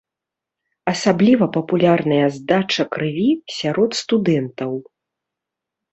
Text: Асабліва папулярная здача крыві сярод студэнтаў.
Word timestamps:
Асабліва 0.93 1.45
папулярная 1.57 2.23
здача 2.37 2.83
крыві 2.97 3.29
сярод 3.59 3.91
студэнтаў. 4.03 4.71